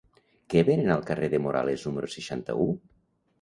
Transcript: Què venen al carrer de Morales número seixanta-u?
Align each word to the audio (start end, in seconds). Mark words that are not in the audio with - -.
Què 0.53 0.61
venen 0.69 0.93
al 0.93 1.03
carrer 1.09 1.29
de 1.33 1.41
Morales 1.43 1.85
número 1.91 2.11
seixanta-u? 2.15 2.67